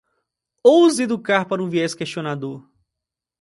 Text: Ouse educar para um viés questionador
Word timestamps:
Ouse 0.65 1.03
educar 1.03 1.45
para 1.45 1.61
um 1.61 1.69
viés 1.69 1.93
questionador 1.93 2.67